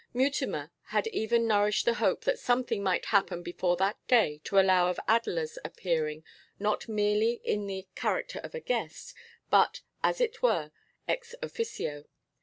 Mutimer 0.15 0.71
had 0.85 1.05
even 1.09 1.45
nourished 1.45 1.85
the 1.85 1.93
hope 1.93 2.23
that 2.23 2.39
something 2.39 2.81
might 2.81 3.05
happen 3.13 3.43
before 3.43 3.77
that 3.77 3.99
day 4.07 4.41
to 4.45 4.59
allow 4.59 4.89
of 4.89 4.99
Adela's 5.07 5.59
appearing 5.63 6.23
not 6.57 6.87
merely 6.89 7.33
in 7.43 7.67
the 7.67 7.87
character 7.93 8.39
of 8.39 8.55
a 8.55 8.59
guest, 8.61 9.13
but, 9.51 9.81
as 10.03 10.19
it 10.19 10.41
were, 10.41 10.71
ex 11.07 11.35
officio. 11.43 12.05